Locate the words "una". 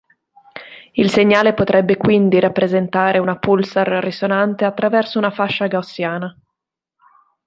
3.19-3.37, 5.19-5.29